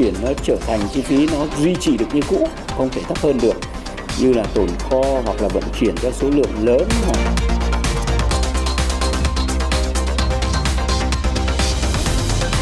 [0.00, 3.18] chuyển nó trở thành chi phí nó duy trì được như cũ, không thể thấp
[3.18, 3.54] hơn được
[4.20, 7.16] như là tồn kho hoặc là vận chuyển cho số lượng lớn hoặc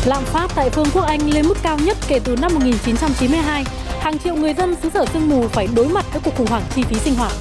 [0.07, 3.65] Lạm phát tại Vương quốc Anh lên mức cao nhất kể từ năm 1992.
[4.01, 6.63] Hàng triệu người dân xứ sở sương mù phải đối mặt với cuộc khủng hoảng
[6.75, 7.33] chi phí sinh hoạt.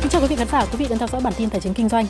[0.00, 1.74] Kính chào quý vị khán giả, quý vị đang theo dõi bản tin tài chính
[1.74, 2.06] kinh doanh.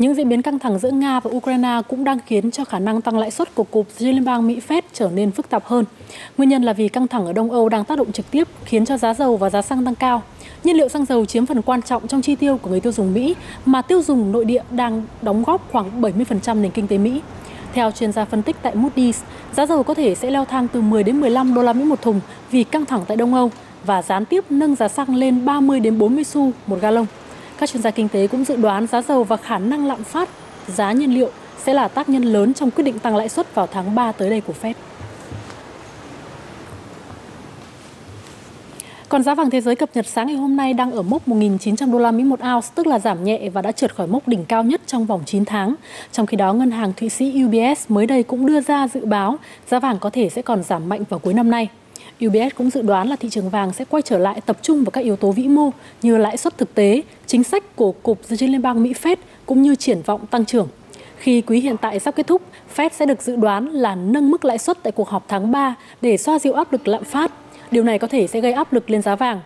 [0.00, 3.00] Những diễn biến căng thẳng giữa Nga và Ukraine cũng đang khiến cho khả năng
[3.00, 5.84] tăng lãi suất của cục liên bang Mỹ Fed trở nên phức tạp hơn.
[6.36, 8.86] Nguyên nhân là vì căng thẳng ở Đông Âu đang tác động trực tiếp khiến
[8.86, 10.22] cho giá dầu và giá xăng tăng cao.
[10.64, 13.14] Nhiên liệu xăng dầu chiếm phần quan trọng trong chi tiêu của người tiêu dùng
[13.14, 13.34] Mỹ
[13.66, 17.20] mà tiêu dùng nội địa đang đóng góp khoảng 70% nền kinh tế Mỹ.
[17.72, 19.22] Theo chuyên gia phân tích tại Moody's,
[19.56, 22.02] giá dầu có thể sẽ leo thang từ 10 đến 15 đô la Mỹ một
[22.02, 23.50] thùng vì căng thẳng tại Đông Âu
[23.84, 27.06] và gián tiếp nâng giá xăng lên 30 đến 40 xu một gallon.
[27.60, 30.28] Các chuyên gia kinh tế cũng dự đoán giá dầu và khả năng lạm phát
[30.66, 31.30] giá nhiên liệu
[31.64, 34.30] sẽ là tác nhân lớn trong quyết định tăng lãi suất vào tháng 3 tới
[34.30, 34.74] đây của Fed.
[39.08, 41.92] Còn giá vàng thế giới cập nhật sáng ngày hôm nay đang ở mốc 1.900
[41.92, 44.44] đô la Mỹ một ounce, tức là giảm nhẹ và đã trượt khỏi mốc đỉnh
[44.44, 45.74] cao nhất trong vòng 9 tháng.
[46.12, 49.38] Trong khi đó, ngân hàng Thụy Sĩ UBS mới đây cũng đưa ra dự báo
[49.70, 51.68] giá vàng có thể sẽ còn giảm mạnh vào cuối năm nay.
[52.26, 54.90] UBS cũng dự đoán là thị trường vàng sẽ quay trở lại tập trung vào
[54.90, 55.70] các yếu tố vĩ mô
[56.02, 59.16] như lãi suất thực tế, chính sách của Cục Dự trữ Liên bang Mỹ Fed
[59.46, 60.68] cũng như triển vọng tăng trưởng.
[61.16, 62.42] Khi quý hiện tại sắp kết thúc,
[62.76, 65.74] Fed sẽ được dự đoán là nâng mức lãi suất tại cuộc họp tháng 3
[66.02, 67.32] để xoa dịu áp lực lạm phát.
[67.70, 69.40] Điều này có thể sẽ gây áp lực lên giá vàng.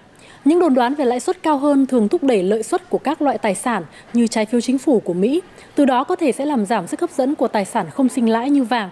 [0.45, 3.23] Những đồn đoán về lãi suất cao hơn thường thúc đẩy lợi suất của các
[3.23, 5.42] loại tài sản như trái phiếu chính phủ của Mỹ,
[5.75, 8.29] từ đó có thể sẽ làm giảm sức hấp dẫn của tài sản không sinh
[8.29, 8.91] lãi như vàng.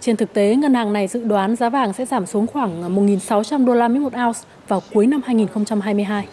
[0.00, 2.88] Trên thực tế, ngân hàng này dự đoán giá vàng sẽ giảm xuống khoảng à,
[2.88, 6.26] 1.600 đô la Mỹ một ounce vào cuối năm 2022.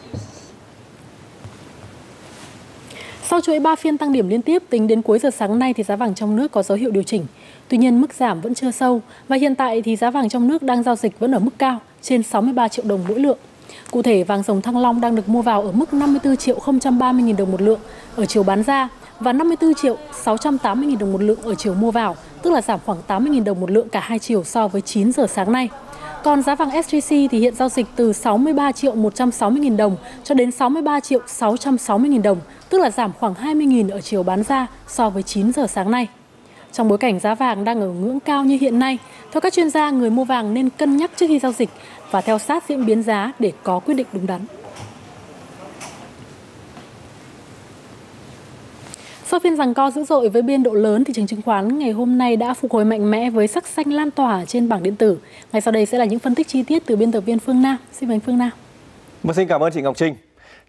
[3.23, 5.83] Sau chuỗi 3 phiên tăng điểm liên tiếp tính đến cuối giờ sáng nay thì
[5.83, 7.25] giá vàng trong nước có dấu hiệu điều chỉnh.
[7.67, 10.63] Tuy nhiên mức giảm vẫn chưa sâu và hiện tại thì giá vàng trong nước
[10.63, 13.37] đang giao dịch vẫn ở mức cao trên 63 triệu đồng mỗi lượng.
[13.91, 16.59] Cụ thể vàng dòng Thăng Long đang được mua vào ở mức 54 triệu
[16.99, 17.79] 030 000 đồng một lượng
[18.15, 18.89] ở chiều bán ra
[19.19, 22.79] và 54 triệu 680 000 đồng một lượng ở chiều mua vào, tức là giảm
[22.85, 25.69] khoảng 80 000 đồng một lượng cả hai chiều so với 9 giờ sáng nay.
[26.23, 30.35] Còn giá vàng SJC thì hiện giao dịch từ 63 triệu 160 000 đồng cho
[30.35, 32.37] đến 63 triệu 660 000 đồng,
[32.69, 35.91] tức là giảm khoảng 20 000 ở chiều bán ra so với 9 giờ sáng
[35.91, 36.07] nay.
[36.71, 38.97] Trong bối cảnh giá vàng đang ở ngưỡng cao như hiện nay,
[39.31, 41.69] theo các chuyên gia, người mua vàng nên cân nhắc trước khi giao dịch
[42.11, 44.41] và theo sát diễn biến giá để có quyết định đúng đắn.
[49.33, 51.91] Sau phiên giằng co dữ dội với biên độ lớn, thị trường chứng khoán ngày
[51.91, 54.95] hôm nay đã phục hồi mạnh mẽ với sắc xanh lan tỏa trên bảng điện
[54.95, 55.17] tử.
[55.51, 57.61] Ngay sau đây sẽ là những phân tích chi tiết từ biên tập viên Phương
[57.61, 57.77] Nam.
[57.91, 58.49] Xin mời Phương Nam.
[59.23, 60.15] Vâng, xin cảm ơn chị Ngọc Trinh.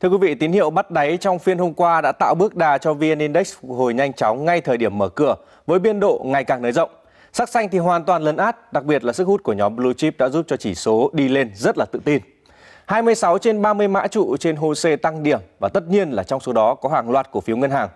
[0.00, 2.78] Thưa quý vị, tín hiệu bắt đáy trong phiên hôm qua đã tạo bước đà
[2.78, 5.34] cho VN Index phục hồi nhanh chóng ngay thời điểm mở cửa
[5.66, 6.90] với biên độ ngày càng nới rộng.
[7.32, 9.92] Sắc xanh thì hoàn toàn lấn át, đặc biệt là sức hút của nhóm Blue
[9.96, 12.22] Chip đã giúp cho chỉ số đi lên rất là tự tin.
[12.86, 16.52] 26 trên 30 mã trụ trên HOSE tăng điểm và tất nhiên là trong số
[16.52, 17.88] đó có hàng loạt cổ phiếu ngân hàng.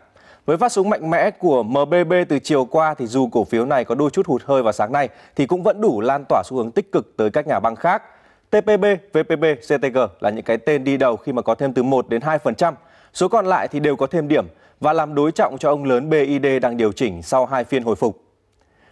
[0.48, 3.84] Với phát súng mạnh mẽ của MBB từ chiều qua thì dù cổ phiếu này
[3.84, 6.56] có đôi chút hụt hơi vào sáng nay thì cũng vẫn đủ lan tỏa xu
[6.56, 8.02] hướng tích cực tới các nhà băng khác.
[8.50, 12.08] TPB, VPB, CTG là những cái tên đi đầu khi mà có thêm từ 1
[12.08, 12.72] đến 2%.
[13.14, 14.46] Số còn lại thì đều có thêm điểm
[14.80, 17.96] và làm đối trọng cho ông lớn BID đang điều chỉnh sau hai phiên hồi
[17.96, 18.22] phục.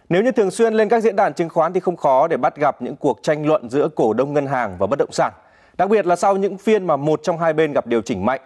[0.09, 2.55] Nếu như thường xuyên lên các diễn đàn chứng khoán thì không khó để bắt
[2.55, 5.33] gặp những cuộc tranh luận giữa cổ đông ngân hàng và bất động sản.
[5.77, 8.41] Đặc biệt là sau những phiên mà một trong hai bên gặp điều chỉnh mạnh.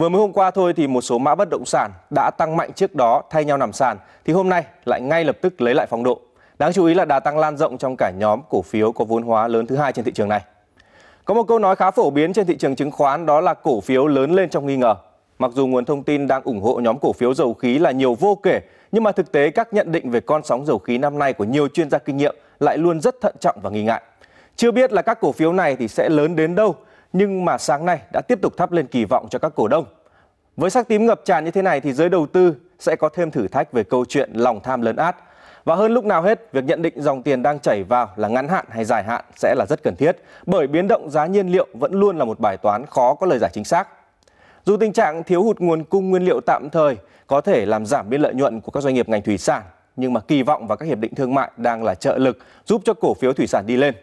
[0.00, 2.72] Vừa mới hôm qua thôi thì một số mã bất động sản đã tăng mạnh
[2.72, 5.86] trước đó thay nhau nằm sàn thì hôm nay lại ngay lập tức lấy lại
[5.90, 6.20] phong độ.
[6.58, 9.22] Đáng chú ý là đà tăng lan rộng trong cả nhóm cổ phiếu có vốn
[9.22, 10.40] hóa lớn thứ hai trên thị trường này.
[11.24, 13.80] Có một câu nói khá phổ biến trên thị trường chứng khoán đó là cổ
[13.80, 14.94] phiếu lớn lên trong nghi ngờ.
[15.38, 18.14] Mặc dù nguồn thông tin đang ủng hộ nhóm cổ phiếu dầu khí là nhiều
[18.14, 18.60] vô kể,
[18.92, 21.44] nhưng mà thực tế các nhận định về con sóng dầu khí năm nay của
[21.44, 24.02] nhiều chuyên gia kinh nghiệm lại luôn rất thận trọng và nghi ngại.
[24.56, 26.74] Chưa biết là các cổ phiếu này thì sẽ lớn đến đâu,
[27.12, 29.84] nhưng mà sáng nay đã tiếp tục thắp lên kỳ vọng cho các cổ đông.
[30.56, 33.30] Với sắc tím ngập tràn như thế này thì giới đầu tư sẽ có thêm
[33.30, 35.16] thử thách về câu chuyện lòng tham lớn át.
[35.64, 38.48] Và hơn lúc nào hết, việc nhận định dòng tiền đang chảy vào là ngắn
[38.48, 40.16] hạn hay dài hạn sẽ là rất cần thiết,
[40.46, 43.38] bởi biến động giá nhiên liệu vẫn luôn là một bài toán khó có lời
[43.38, 43.88] giải chính xác.
[44.64, 46.96] Dù tình trạng thiếu hụt nguồn cung nguyên liệu tạm thời
[47.26, 49.62] có thể làm giảm biên lợi nhuận của các doanh nghiệp ngành thủy sản,
[49.96, 52.82] nhưng mà kỳ vọng vào các hiệp định thương mại đang là trợ lực giúp
[52.84, 53.94] cho cổ phiếu thủy sản đi lên.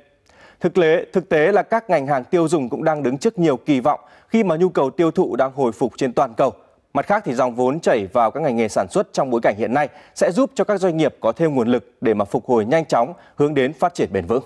[0.59, 3.57] Thực tế, thực tế là các ngành hàng tiêu dùng cũng đang đứng trước nhiều
[3.57, 6.53] kỳ vọng khi mà nhu cầu tiêu thụ đang hồi phục trên toàn cầu.
[6.93, 9.55] Mặt khác thì dòng vốn chảy vào các ngành nghề sản xuất trong bối cảnh
[9.57, 12.45] hiện nay sẽ giúp cho các doanh nghiệp có thêm nguồn lực để mà phục
[12.45, 14.43] hồi nhanh chóng hướng đến phát triển bền vững.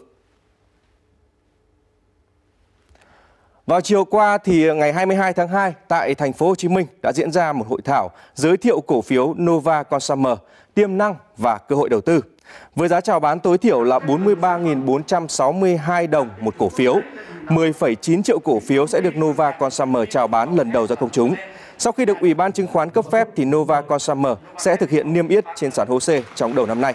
[3.66, 7.12] Vào chiều qua thì ngày 22 tháng 2 tại thành phố Hồ Chí Minh đã
[7.12, 10.38] diễn ra một hội thảo giới thiệu cổ phiếu Nova Consumer
[10.74, 12.22] tiềm năng và cơ hội đầu tư.
[12.76, 16.96] Với giá chào bán tối thiểu là 43.462 đồng một cổ phiếu,
[17.48, 21.36] 10,9 triệu cổ phiếu sẽ được Nova Consumer chào bán lần đầu ra công chúng.
[21.78, 25.14] Sau khi được Ủy ban chứng khoán cấp phép thì Nova Consumer sẽ thực hiện
[25.14, 26.94] niêm yết trên sàn HOSE trong đầu năm nay.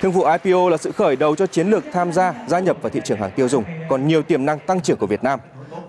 [0.00, 2.90] Thương vụ IPO là sự khởi đầu cho chiến lược tham gia gia nhập vào
[2.90, 5.40] thị trường hàng tiêu dùng, còn nhiều tiềm năng tăng trưởng của Việt Nam.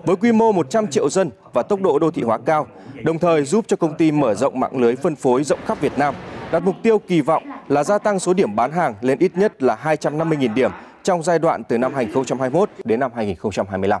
[0.04, 2.66] Với quy mô 100 triệu dân và tốc độ đô thị hóa cao,
[3.04, 5.98] đồng thời giúp cho công ty mở rộng mạng lưới phân phối rộng khắp Việt
[5.98, 6.14] Nam,
[6.52, 9.62] đặt mục tiêu kỳ vọng là gia tăng số điểm bán hàng lên ít nhất
[9.62, 10.70] là 250.000 điểm
[11.02, 14.00] trong giai đoạn từ năm 2021 đến năm 2025.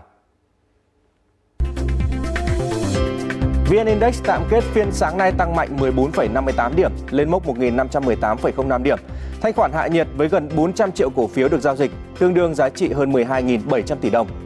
[3.70, 8.98] VN Index tạm kết phiên sáng nay tăng mạnh 14,58 điểm lên mốc 1.518,05 điểm.
[9.40, 12.54] Thanh khoản hạ nhiệt với gần 400 triệu cổ phiếu được giao dịch, tương đương
[12.54, 14.45] giá trị hơn 12.700 tỷ đồng.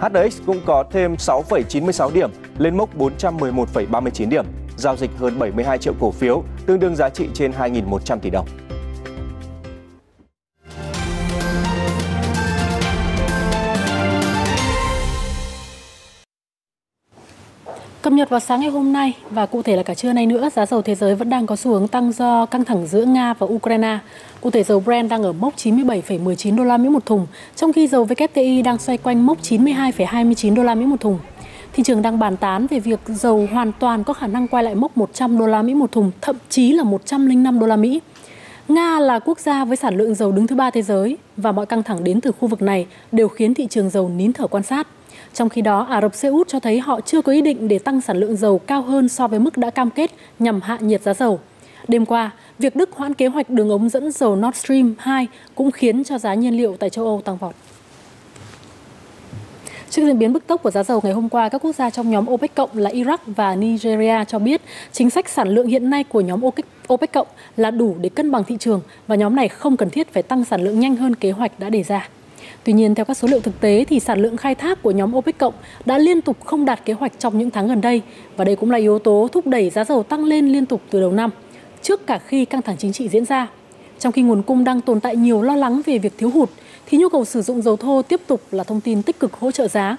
[0.00, 4.44] HNX cũng có thêm 6,96 điểm lên mốc 411,39 điểm,
[4.76, 8.46] giao dịch hơn 72 triệu cổ phiếu, tương đương giá trị trên 2.100 tỷ đồng.
[18.20, 20.66] Nhật vào sáng ngày hôm nay và cụ thể là cả trưa nay nữa, giá
[20.66, 23.46] dầu thế giới vẫn đang có xu hướng tăng do căng thẳng giữa Nga và
[23.50, 23.98] Ukraine.
[24.40, 27.26] Cụ thể dầu Brent đang ở mốc 97,19 đô la Mỹ một thùng,
[27.56, 31.18] trong khi dầu WTI đang xoay quanh mốc 92,29 đô la Mỹ một thùng.
[31.72, 34.74] Thị trường đang bàn tán về việc dầu hoàn toàn có khả năng quay lại
[34.74, 38.00] mốc 100 đô la Mỹ một thùng, thậm chí là 105 đô la Mỹ.
[38.68, 41.66] Nga là quốc gia với sản lượng dầu đứng thứ ba thế giới và mọi
[41.66, 44.62] căng thẳng đến từ khu vực này đều khiến thị trường dầu nín thở quan
[44.62, 44.86] sát.
[45.34, 47.78] Trong khi đó, Ả Rập Xê Út cho thấy họ chưa có ý định để
[47.78, 51.02] tăng sản lượng dầu cao hơn so với mức đã cam kết nhằm hạ nhiệt
[51.02, 51.40] giá dầu.
[51.88, 55.70] Đêm qua, việc Đức hoãn kế hoạch đường ống dẫn dầu Nord Stream 2 cũng
[55.70, 57.54] khiến cho giá nhiên liệu tại châu Âu tăng vọt.
[59.90, 62.10] Trước diễn biến bức tốc của giá dầu ngày hôm qua, các quốc gia trong
[62.10, 64.60] nhóm OPEC cộng là Iraq và Nigeria cho biết
[64.92, 68.30] chính sách sản lượng hiện nay của nhóm OPEC, OPEC cộng là đủ để cân
[68.30, 71.14] bằng thị trường và nhóm này không cần thiết phải tăng sản lượng nhanh hơn
[71.14, 72.08] kế hoạch đã đề ra.
[72.64, 75.16] Tuy nhiên, theo các số liệu thực tế thì sản lượng khai thác của nhóm
[75.16, 75.54] OPEC cộng
[75.84, 78.02] đã liên tục không đạt kế hoạch trong những tháng gần đây
[78.36, 81.00] và đây cũng là yếu tố thúc đẩy giá dầu tăng lên liên tục từ
[81.00, 81.30] đầu năm,
[81.82, 83.48] trước cả khi căng thẳng chính trị diễn ra.
[83.98, 86.50] Trong khi nguồn cung đang tồn tại nhiều lo lắng về việc thiếu hụt,
[86.86, 89.50] thì nhu cầu sử dụng dầu thô tiếp tục là thông tin tích cực hỗ
[89.50, 89.96] trợ giá.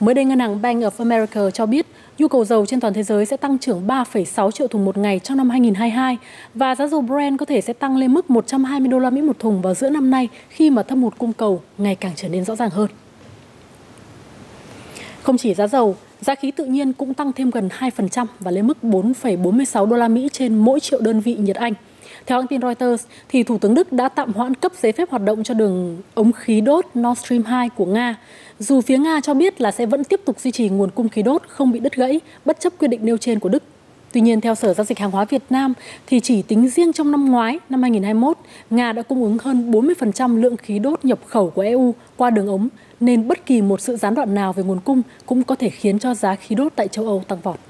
[0.00, 1.86] Mới đây, ngân hàng Bank of America cho biết
[2.18, 5.18] nhu cầu dầu trên toàn thế giới sẽ tăng trưởng 3,6 triệu thùng một ngày
[5.18, 6.18] trong năm 2022
[6.54, 9.38] và giá dầu Brent có thể sẽ tăng lên mức 120 đô la Mỹ một
[9.38, 12.44] thùng vào giữa năm nay khi mà thâm hụt cung cầu ngày càng trở nên
[12.44, 12.88] rõ ràng hơn.
[15.22, 18.66] Không chỉ giá dầu, giá khí tự nhiên cũng tăng thêm gần 2% và lên
[18.66, 21.72] mức 4,46 đô la Mỹ trên mỗi triệu đơn vị nhiệt Anh.
[22.26, 25.22] Theo hãng tin Reuters, thì Thủ tướng Đức đã tạm hoãn cấp giấy phép hoạt
[25.22, 28.16] động cho đường ống khí đốt Nord Stream 2 của Nga,
[28.58, 31.22] dù phía Nga cho biết là sẽ vẫn tiếp tục duy trì nguồn cung khí
[31.22, 33.62] đốt không bị đứt gãy bất chấp quyết định nêu trên của Đức.
[34.12, 35.74] Tuy nhiên, theo Sở Giao dịch Hàng hóa Việt Nam,
[36.06, 38.38] thì chỉ tính riêng trong năm ngoái, năm 2021,
[38.70, 42.46] Nga đã cung ứng hơn 40% lượng khí đốt nhập khẩu của EU qua đường
[42.46, 42.68] ống,
[43.00, 45.98] nên bất kỳ một sự gián đoạn nào về nguồn cung cũng có thể khiến
[45.98, 47.60] cho giá khí đốt tại châu Âu tăng vọt.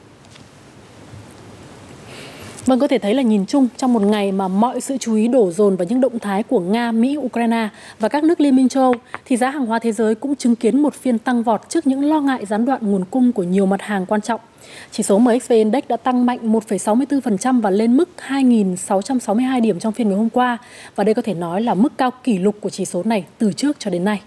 [2.66, 5.28] Vâng, có thể thấy là nhìn chung trong một ngày mà mọi sự chú ý
[5.28, 7.68] đổ dồn vào những động thái của Nga, Mỹ, Ukraine
[7.98, 8.94] và các nước Liên minh châu Âu,
[9.24, 12.04] thì giá hàng hóa thế giới cũng chứng kiến một phiên tăng vọt trước những
[12.04, 14.40] lo ngại gián đoạn nguồn cung của nhiều mặt hàng quan trọng.
[14.90, 20.08] Chỉ số MXV Index đã tăng mạnh 1,64% và lên mức 2.662 điểm trong phiên
[20.08, 20.58] ngày hôm qua.
[20.96, 23.52] Và đây có thể nói là mức cao kỷ lục của chỉ số này từ
[23.52, 24.20] trước cho đến nay.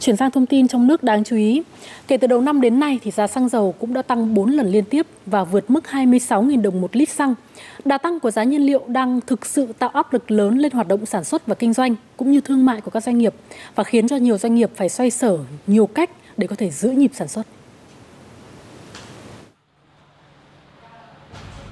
[0.00, 1.62] Chuyển sang thông tin trong nước đáng chú ý.
[2.08, 4.66] Kể từ đầu năm đến nay thì giá xăng dầu cũng đã tăng 4 lần
[4.66, 7.34] liên tiếp và vượt mức 26.000 đồng một lít xăng.
[7.84, 10.88] Đà tăng của giá nhiên liệu đang thực sự tạo áp lực lớn lên hoạt
[10.88, 13.34] động sản xuất và kinh doanh cũng như thương mại của các doanh nghiệp
[13.74, 16.90] và khiến cho nhiều doanh nghiệp phải xoay sở nhiều cách để có thể giữ
[16.90, 17.46] nhịp sản xuất.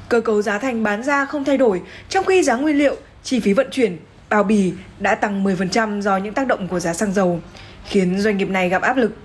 [0.09, 3.41] Cơ cấu giá thành bán ra không thay đổi, trong khi giá nguyên liệu, chi
[3.41, 3.97] phí vận chuyển,
[4.35, 7.41] bao bì đã tăng 10% do những tác động của giá xăng dầu
[7.85, 9.17] khiến doanh nghiệp này gặp áp lực.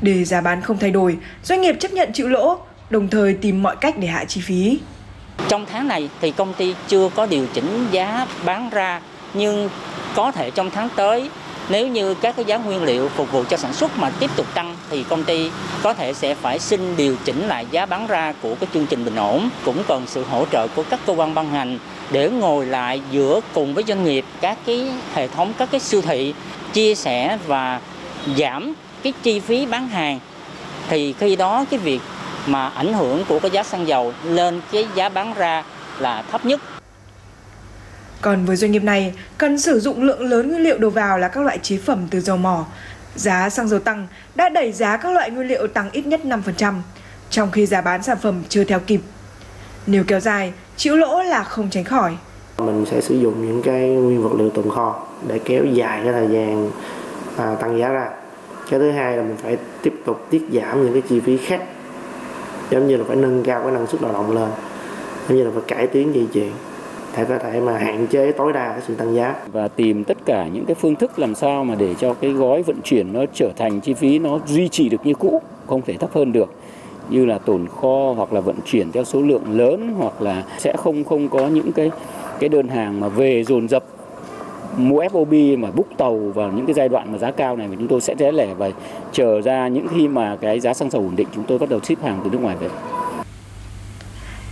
[0.00, 2.58] Để giá bán không thay đổi, doanh nghiệp chấp nhận chịu lỗ,
[2.90, 4.80] đồng thời tìm mọi cách để hạ chi phí.
[5.48, 9.00] Trong tháng này thì công ty chưa có điều chỉnh giá bán ra
[9.34, 9.70] nhưng
[10.14, 11.30] có thể trong tháng tới
[11.68, 14.46] nếu như các cái giá nguyên liệu phục vụ cho sản xuất mà tiếp tục
[14.54, 15.50] tăng thì công ty
[15.82, 19.04] có thể sẽ phải xin điều chỉnh lại giá bán ra của cái chương trình
[19.04, 21.78] bình ổn cũng cần sự hỗ trợ của các cơ quan ban ngành
[22.12, 26.02] để ngồi lại giữa cùng với doanh nghiệp các cái hệ thống các cái siêu
[26.02, 26.34] thị
[26.72, 27.80] chia sẻ và
[28.38, 30.20] giảm cái chi phí bán hàng
[30.88, 32.00] thì khi đó cái việc
[32.46, 35.64] mà ảnh hưởng của cái giá xăng dầu lên cái giá bán ra
[35.98, 36.60] là thấp nhất.
[38.20, 41.28] Còn với doanh nghiệp này, cần sử dụng lượng lớn nguyên liệu đầu vào là
[41.28, 42.64] các loại chế phẩm từ dầu mỏ.
[43.14, 46.74] Giá xăng dầu tăng đã đẩy giá các loại nguyên liệu tăng ít nhất 5%,
[47.30, 49.00] trong khi giá bán sản phẩm chưa theo kịp.
[49.86, 52.16] Nếu kéo dài, chịu lỗ là không tránh khỏi.
[52.58, 56.12] Mình sẽ sử dụng những cái nguyên vật liệu tồn kho để kéo dài cái
[56.12, 56.70] thời gian
[57.36, 58.08] à, tăng giá ra.
[58.70, 61.62] Cái thứ hai là mình phải tiếp tục tiết giảm những cái chi phí khác
[62.72, 64.48] giống như là phải nâng cao cái năng suất lao động lên
[65.28, 66.50] giống như là phải cải tiến dây chuyền
[67.16, 70.16] để có thể mà hạn chế tối đa cái sự tăng giá và tìm tất
[70.26, 73.24] cả những cái phương thức làm sao mà để cho cái gói vận chuyển nó
[73.34, 76.54] trở thành chi phí nó duy trì được như cũ không thể thấp hơn được
[77.10, 80.72] như là tồn kho hoặc là vận chuyển theo số lượng lớn hoặc là sẽ
[80.76, 81.90] không không có những cái
[82.40, 83.84] cái đơn hàng mà về dồn dập
[84.76, 87.76] mua FOB mà book tàu vào những cái giai đoạn mà giá cao này thì
[87.78, 88.70] chúng tôi sẽ rẽ lẻ và
[89.12, 91.80] chờ ra những khi mà cái giá xăng dầu ổn định chúng tôi bắt đầu
[91.80, 92.68] ship hàng từ nước ngoài về.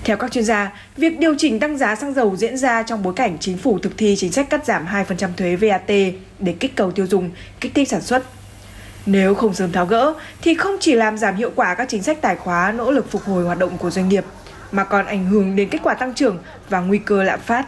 [0.04, 3.12] Theo các chuyên gia, việc điều chỉnh tăng giá xăng dầu diễn ra trong bối
[3.16, 5.88] cảnh chính phủ thực thi chính sách cắt giảm 2% thuế VAT
[6.38, 7.30] để kích cầu tiêu dùng,
[7.60, 8.22] kích thích sản xuất.
[9.06, 12.18] Nếu không sớm tháo gỡ thì không chỉ làm giảm hiệu quả các chính sách
[12.20, 14.24] tài khóa nỗ lực phục hồi hoạt động của doanh nghiệp
[14.72, 16.38] mà còn ảnh hưởng đến kết quả tăng trưởng
[16.68, 17.66] và nguy cơ lạm phát.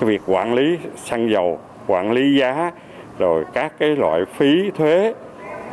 [0.00, 2.70] Cái việc quản lý xăng dầu, quản lý giá
[3.18, 5.14] rồi các cái loại phí thuế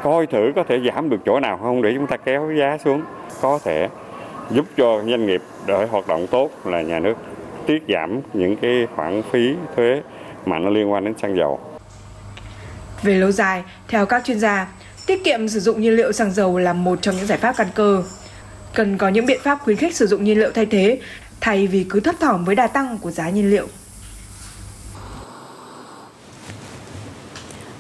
[0.03, 3.01] coi thử có thể giảm được chỗ nào không để chúng ta kéo giá xuống
[3.41, 3.89] có thể
[4.51, 7.17] giúp cho doanh nghiệp để hoạt động tốt là nhà nước
[7.65, 10.01] tiết giảm những cái khoản phí thuế
[10.45, 11.59] mà nó liên quan đến xăng dầu.
[13.03, 14.67] Về lâu dài, theo các chuyên gia,
[15.05, 17.67] tiết kiệm sử dụng nhiên liệu xăng dầu là một trong những giải pháp căn
[17.75, 18.03] cơ.
[18.73, 20.99] Cần có những biện pháp khuyến khích sử dụng nhiên liệu thay thế
[21.41, 23.67] thay vì cứ thấp thỏm với đà tăng của giá nhiên liệu.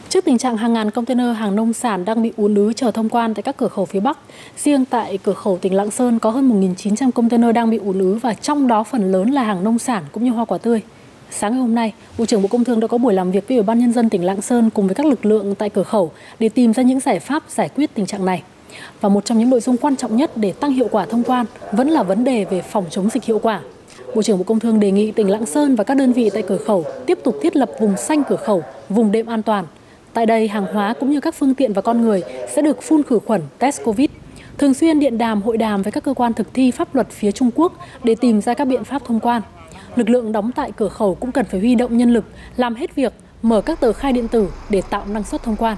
[0.09, 3.09] Trước tình trạng hàng ngàn container hàng nông sản đang bị ùn ứ chờ thông
[3.09, 4.17] quan tại các cửa khẩu phía Bắc,
[4.57, 8.15] riêng tại cửa khẩu tỉnh Lạng Sơn có hơn 1.900 container đang bị ùn ứ
[8.21, 10.81] và trong đó phần lớn là hàng nông sản cũng như hoa quả tươi.
[11.31, 13.57] Sáng ngày hôm nay, Bộ trưởng Bộ Công Thương đã có buổi làm việc với
[13.57, 16.11] Ủy ban Nhân dân tỉnh Lạng Sơn cùng với các lực lượng tại cửa khẩu
[16.39, 18.43] để tìm ra những giải pháp giải quyết tình trạng này.
[19.01, 21.45] Và một trong những nội dung quan trọng nhất để tăng hiệu quả thông quan
[21.71, 23.61] vẫn là vấn đề về phòng chống dịch hiệu quả.
[24.15, 26.43] Bộ trưởng Bộ Công Thương đề nghị tỉnh Lạng Sơn và các đơn vị tại
[26.47, 29.65] cửa khẩu tiếp tục thiết lập vùng xanh cửa khẩu, vùng đệm an toàn.
[30.13, 32.21] Tại đây, hàng hóa cũng như các phương tiện và con người
[32.55, 34.09] sẽ được phun khử khuẩn, test COVID.
[34.57, 37.31] Thường xuyên điện đàm, hội đàm với các cơ quan thực thi pháp luật phía
[37.31, 39.41] Trung Quốc để tìm ra các biện pháp thông quan.
[39.95, 42.25] Lực lượng đóng tại cửa khẩu cũng cần phải huy động nhân lực,
[42.57, 45.77] làm hết việc, mở các tờ khai điện tử để tạo năng suất thông quan.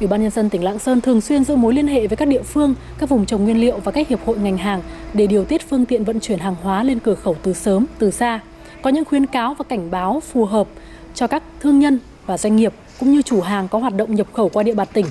[0.00, 2.28] Ủy ban nhân dân tỉnh Lạng Sơn thường xuyên giữ mối liên hệ với các
[2.28, 4.82] địa phương, các vùng trồng nguyên liệu và các hiệp hội ngành hàng
[5.14, 8.10] để điều tiết phương tiện vận chuyển hàng hóa lên cửa khẩu từ sớm, từ
[8.10, 8.40] xa.
[8.82, 10.68] Có những khuyến cáo và cảnh báo phù hợp
[11.14, 14.26] cho các thương nhân và doanh nghiệp cũng như chủ hàng có hoạt động nhập
[14.32, 15.06] khẩu qua địa bàn tỉnh.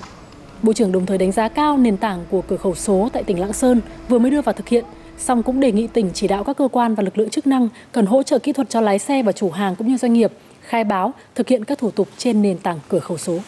[0.64, 3.40] Bộ trưởng đồng thời đánh giá cao nền tảng của cửa khẩu số tại tỉnh
[3.40, 4.86] Lạng Sơn vừa mới đưa vào thực hiện,
[5.20, 7.70] song cũng đề nghị tỉnh chỉ đạo các cơ quan và lực lượng chức năng
[7.92, 10.32] cần hỗ trợ kỹ thuật cho lái xe và chủ hàng cũng như doanh nghiệp
[10.62, 13.40] khai báo, thực hiện các thủ tục trên nền tảng cửa khẩu số.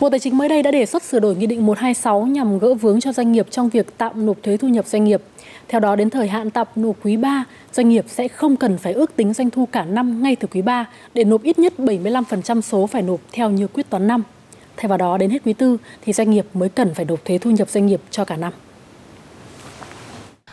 [0.00, 2.74] Bộ Tài chính mới đây đã đề xuất sửa đổi Nghị định 126 nhằm gỡ
[2.74, 5.22] vướng cho doanh nghiệp trong việc tạm nộp thuế thu nhập doanh nghiệp.
[5.68, 8.92] Theo đó, đến thời hạn tạm nộp quý 3, doanh nghiệp sẽ không cần phải
[8.92, 12.60] ước tính doanh thu cả năm ngay từ quý 3 để nộp ít nhất 75%
[12.60, 14.22] số phải nộp theo như quyết toán năm.
[14.76, 17.38] Thay vào đó, đến hết quý 4 thì doanh nghiệp mới cần phải nộp thuế
[17.38, 18.52] thu nhập doanh nghiệp cho cả năm.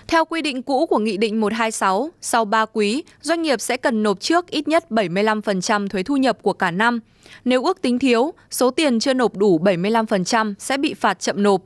[0.08, 4.04] Theo quy định cũ của Nghị định 126, sau 3 quý, doanh nghiệp sẽ cần
[4.04, 7.00] nộp trước ít nhất 75% thuế thu nhập của cả năm.
[7.46, 11.62] Nếu ước tính thiếu, số tiền chưa nộp đủ 75% sẽ bị phạt chậm nộp.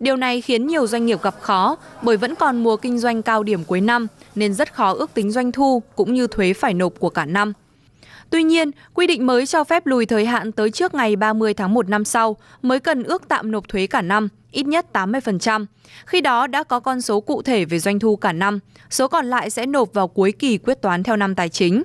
[0.00, 3.42] Điều này khiến nhiều doanh nghiệp gặp khó bởi vẫn còn mùa kinh doanh cao
[3.42, 6.92] điểm cuối năm nên rất khó ước tính doanh thu cũng như thuế phải nộp
[6.98, 7.52] của cả năm.
[8.30, 11.74] Tuy nhiên, quy định mới cho phép lùi thời hạn tới trước ngày 30 tháng
[11.74, 15.66] 1 năm sau mới cần ước tạm nộp thuế cả năm, ít nhất 80%.
[16.06, 18.58] Khi đó đã có con số cụ thể về doanh thu cả năm,
[18.90, 21.82] số còn lại sẽ nộp vào cuối kỳ quyết toán theo năm tài chính.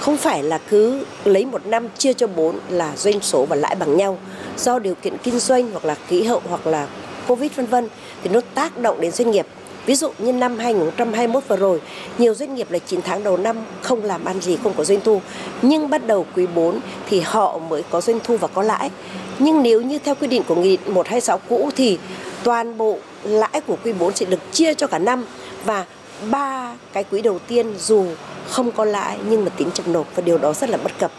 [0.00, 3.74] Không phải là cứ lấy một năm chia cho bốn là doanh số và lãi
[3.74, 4.18] bằng nhau.
[4.56, 6.88] Do điều kiện kinh doanh hoặc là khí hậu hoặc là
[7.28, 7.88] Covid vân vân
[8.22, 9.46] thì nó tác động đến doanh nghiệp.
[9.86, 11.80] Ví dụ như năm 2021 vừa rồi,
[12.18, 15.00] nhiều doanh nghiệp là 9 tháng đầu năm không làm ăn gì, không có doanh
[15.00, 15.20] thu.
[15.62, 18.90] Nhưng bắt đầu quý 4 thì họ mới có doanh thu và có lãi.
[19.38, 21.98] Nhưng nếu như theo quy định của Nghị định 126 cũ thì
[22.44, 25.24] toàn bộ lãi của quý 4 sẽ được chia cho cả năm
[25.64, 25.84] và
[26.30, 28.06] ba cái quý đầu tiên dù
[28.48, 31.12] không có lãi nhưng mà tính chậm nộp và điều đó rất là bất cập.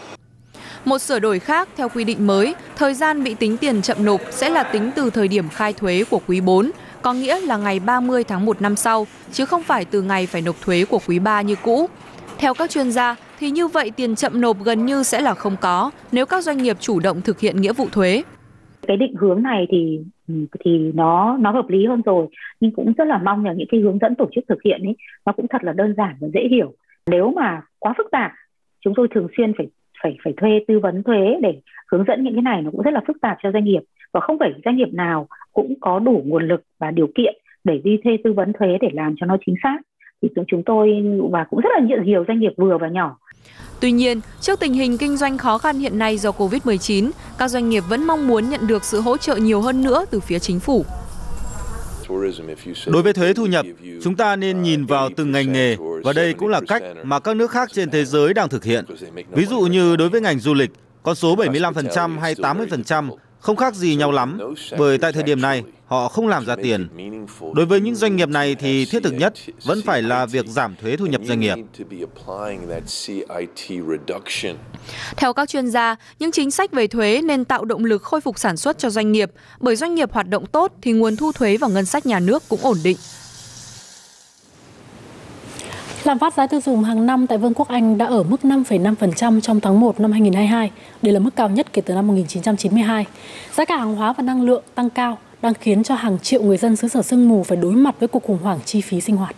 [0.84, 4.20] Một sửa đổi khác theo quy định mới, thời gian bị tính tiền chậm nộp
[4.30, 6.70] sẽ là tính từ thời điểm khai thuế của quý 4,
[7.02, 10.42] có nghĩa là ngày 30 tháng 1 năm sau, chứ không phải từ ngày phải
[10.42, 11.86] nộp thuế của quý 3 như cũ.
[12.38, 15.56] Theo các chuyên gia, thì như vậy tiền chậm nộp gần như sẽ là không
[15.60, 18.22] có nếu các doanh nghiệp chủ động thực hiện nghĩa vụ thuế.
[18.86, 22.26] Cái định hướng này thì ừ, thì nó nó hợp lý hơn rồi
[22.60, 24.96] nhưng cũng rất là mong là những cái hướng dẫn tổ chức thực hiện ấy
[25.26, 26.74] nó cũng thật là đơn giản và dễ hiểu
[27.10, 28.32] nếu mà quá phức tạp
[28.80, 29.66] chúng tôi thường xuyên phải
[30.02, 31.60] phải phải thuê tư vấn thuế để
[31.92, 33.80] hướng dẫn những cái này nó cũng rất là phức tạp cho doanh nghiệp
[34.12, 37.34] và không phải doanh nghiệp nào cũng có đủ nguồn lực và điều kiện
[37.64, 39.78] để đi thuê tư vấn thuế để làm cho nó chính xác
[40.22, 40.88] thì chúng tôi
[41.32, 43.18] và cũng rất là nhiều, nhiều doanh nghiệp vừa và nhỏ
[43.80, 47.68] Tuy nhiên, trước tình hình kinh doanh khó khăn hiện nay do Covid-19, các doanh
[47.68, 50.60] nghiệp vẫn mong muốn nhận được sự hỗ trợ nhiều hơn nữa từ phía chính
[50.60, 50.84] phủ.
[52.86, 53.66] Đối với thuế thu nhập,
[54.02, 57.36] chúng ta nên nhìn vào từng ngành nghề và đây cũng là cách mà các
[57.36, 58.84] nước khác trên thế giới đang thực hiện.
[59.30, 60.70] Ví dụ như đối với ngành du lịch,
[61.02, 64.38] con số 75% hay 80% không khác gì nhau lắm,
[64.78, 66.88] bởi tại thời điểm này họ không làm ra tiền.
[67.54, 70.76] Đối với những doanh nghiệp này thì thiết thực nhất vẫn phải là việc giảm
[70.76, 71.54] thuế thu nhập doanh nghiệp.
[75.16, 78.38] Theo các chuyên gia, những chính sách về thuế nên tạo động lực khôi phục
[78.38, 79.30] sản xuất cho doanh nghiệp,
[79.60, 82.42] bởi doanh nghiệp hoạt động tốt thì nguồn thu thuế vào ngân sách nhà nước
[82.48, 82.96] cũng ổn định.
[86.04, 89.40] Lạm phát giá tiêu dùng hàng năm tại Vương quốc Anh đã ở mức 5,5%
[89.40, 90.70] trong tháng 1 năm 2022.
[91.02, 93.06] Đây là mức cao nhất kể từ năm 1992.
[93.54, 96.56] Giá cả hàng hóa và năng lượng tăng cao đang khiến cho hàng triệu người
[96.56, 99.16] dân xứ sở sương mù phải đối mặt với cuộc khủng hoảng chi phí sinh
[99.16, 99.34] hoạt.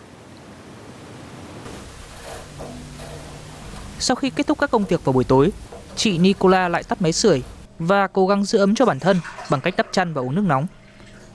[3.99, 5.53] Sau khi kết thúc các công việc vào buổi tối,
[5.97, 7.43] chị Nicola lại tắt máy sưởi
[7.79, 9.17] và cố gắng giữ ấm cho bản thân
[9.51, 10.67] bằng cách đắp chăn và uống nước nóng.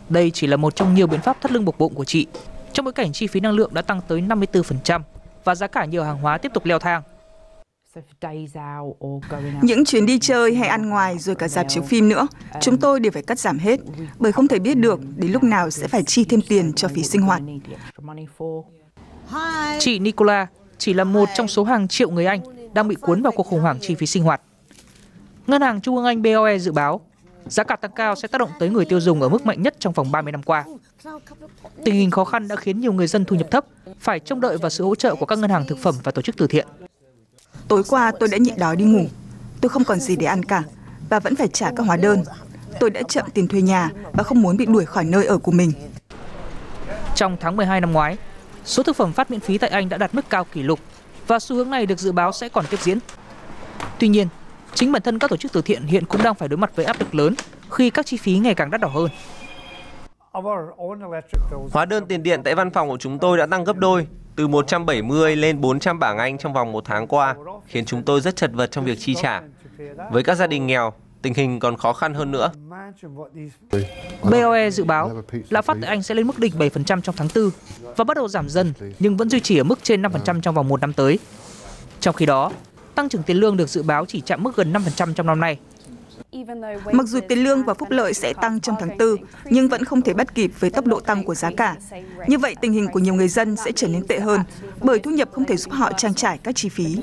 [0.09, 2.27] Đây chỉ là một trong nhiều biện pháp thắt lưng buộc bụng của chị
[2.75, 5.01] trong bối cảnh chi phí năng lượng đã tăng tới 54%
[5.45, 7.01] và giá cả nhiều hàng hóa tiếp tục leo thang.
[9.61, 12.27] Những chuyến đi chơi hay ăn ngoài rồi cả dạp chiếu phim nữa,
[12.61, 13.79] chúng tôi đều phải cắt giảm hết,
[14.19, 17.03] bởi không thể biết được đến lúc nào sẽ phải chi thêm tiền cho phí
[17.03, 17.41] sinh hoạt.
[19.79, 20.47] Chị Nicola
[20.77, 22.41] chỉ là một trong số hàng triệu người Anh
[22.73, 24.41] đang bị cuốn vào cuộc khủng hoảng chi phí sinh hoạt.
[25.47, 27.01] Ngân hàng Trung ương Anh BOE dự báo
[27.47, 29.75] giá cả tăng cao sẽ tác động tới người tiêu dùng ở mức mạnh nhất
[29.79, 30.65] trong vòng 30 năm qua.
[31.83, 33.65] Tình hình khó khăn đã khiến nhiều người dân thu nhập thấp
[33.99, 36.21] phải trông đợi vào sự hỗ trợ của các ngân hàng thực phẩm và tổ
[36.21, 36.67] chức từ thiện.
[37.67, 39.05] Tối qua tôi đã nhịn đói đi ngủ.
[39.61, 40.63] Tôi không còn gì để ăn cả
[41.09, 42.23] và vẫn phải trả các hóa đơn.
[42.79, 45.51] Tôi đã chậm tiền thuê nhà và không muốn bị đuổi khỏi nơi ở của
[45.51, 45.71] mình.
[47.15, 48.17] Trong tháng 12 năm ngoái,
[48.65, 50.79] số thực phẩm phát miễn phí tại Anh đã đạt mức cao kỷ lục
[51.27, 52.99] và xu hướng này được dự báo sẽ còn tiếp diễn.
[53.99, 54.27] Tuy nhiên,
[54.75, 56.85] chính bản thân các tổ chức từ thiện hiện cũng đang phải đối mặt với
[56.85, 57.35] áp lực lớn
[57.71, 59.09] khi các chi phí ngày càng đắt đỏ hơn.
[61.71, 64.47] Hóa đơn tiền điện tại văn phòng của chúng tôi đã tăng gấp đôi, từ
[64.47, 67.35] 170 lên 400 bảng Anh trong vòng một tháng qua,
[67.67, 69.41] khiến chúng tôi rất chật vật trong việc chi trả.
[70.11, 72.51] Với các gia đình nghèo, tình hình còn khó khăn hơn nữa.
[74.23, 77.49] BOE dự báo lạm phát tại Anh sẽ lên mức đỉnh 7% trong tháng 4
[77.95, 80.67] và bắt đầu giảm dần nhưng vẫn duy trì ở mức trên 5% trong vòng
[80.67, 81.19] một năm tới.
[81.99, 82.51] Trong khi đó,
[82.95, 85.59] tăng trưởng tiền lương được dự báo chỉ chạm mức gần 5% trong năm nay.
[86.91, 90.01] Mặc dù tiền lương và phúc lợi sẽ tăng trong tháng 4, nhưng vẫn không
[90.01, 91.75] thể bắt kịp với tốc độ tăng của giá cả.
[92.27, 94.41] Như vậy, tình hình của nhiều người dân sẽ trở nên tệ hơn,
[94.81, 96.97] bởi thu nhập không thể giúp họ trang trải các chi phí.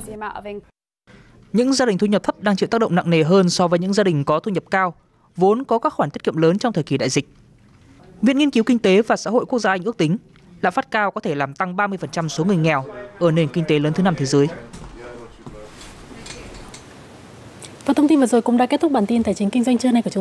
[1.52, 3.78] Những gia đình thu nhập thấp đang chịu tác động nặng nề hơn so với
[3.78, 4.94] những gia đình có thu nhập cao,
[5.36, 7.28] vốn có các khoản tiết kiệm lớn trong thời kỳ đại dịch.
[8.22, 10.16] Viện Nghiên cứu Kinh tế và Xã hội Quốc gia Anh ước tính,
[10.62, 12.84] lạm phát cao có thể làm tăng 30% số người nghèo
[13.18, 14.48] ở nền kinh tế lớn thứ năm thế giới.
[17.86, 19.78] Và thông tin vừa rồi cũng đã kết thúc bản tin tài chính kinh doanh
[19.78, 20.20] trưa nay của chúng